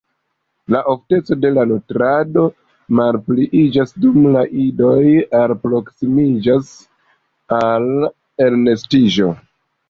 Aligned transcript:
La 0.75 0.79
ofteco 0.91 1.35
de 1.41 1.49
la 1.57 1.65
nutrado 1.71 2.45
malpliiĝas 2.99 3.93
dum 4.05 4.17
la 4.37 4.41
idoj 4.63 5.03
alproksimiĝas 5.43 6.73
al 7.59 7.87
elnestiĝo. 8.49 9.31